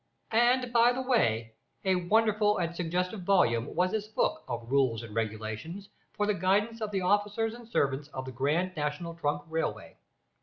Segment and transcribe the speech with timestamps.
[0.33, 1.53] And, by the way,
[1.85, 6.81] a wonderful and suggestive volume was this book of "Rules and Regulations for the guidance
[6.81, 9.97] of the officers and servants of the Grand National Trunk Railway."